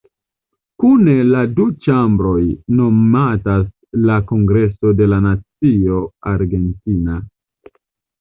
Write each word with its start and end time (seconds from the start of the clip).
Kune 0.83 1.13
la 1.25 1.41
du 1.57 1.65
ĉambroj 1.87 2.39
nomatas 2.79 3.67
la 4.05 4.15
"Kongreso 4.31 4.95
de 5.03 5.09
la 5.11 5.21
Nacio 5.27 6.01
Argentina". 6.33 7.19